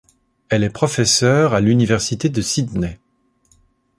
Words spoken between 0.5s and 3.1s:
est professeure à l'université de Sydney.